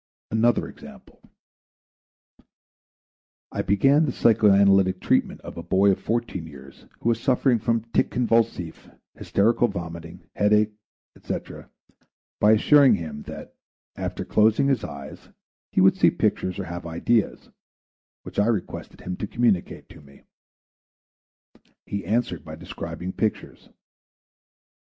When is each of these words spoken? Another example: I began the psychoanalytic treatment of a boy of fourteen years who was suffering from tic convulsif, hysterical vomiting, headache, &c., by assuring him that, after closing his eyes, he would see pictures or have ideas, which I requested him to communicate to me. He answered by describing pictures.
Another 0.31 0.67
example: 0.67 1.21
I 3.51 3.61
began 3.61 4.07
the 4.07 4.11
psychoanalytic 4.11 4.99
treatment 4.99 5.41
of 5.41 5.57
a 5.57 5.61
boy 5.61 5.91
of 5.91 5.99
fourteen 5.99 6.47
years 6.47 6.87
who 6.99 7.09
was 7.09 7.19
suffering 7.21 7.59
from 7.59 7.81
tic 7.93 8.09
convulsif, 8.09 8.97
hysterical 9.13 9.67
vomiting, 9.67 10.27
headache, 10.35 10.71
&c., 11.21 11.37
by 12.39 12.53
assuring 12.53 12.95
him 12.95 13.21
that, 13.27 13.53
after 13.95 14.25
closing 14.25 14.69
his 14.69 14.83
eyes, 14.83 15.29
he 15.71 15.81
would 15.81 15.95
see 15.95 16.09
pictures 16.09 16.57
or 16.57 16.63
have 16.63 16.87
ideas, 16.87 17.51
which 18.23 18.39
I 18.39 18.47
requested 18.47 19.01
him 19.01 19.15
to 19.17 19.27
communicate 19.27 19.87
to 19.89 20.01
me. 20.01 20.23
He 21.85 22.05
answered 22.07 22.43
by 22.43 22.55
describing 22.55 23.13
pictures. 23.13 23.69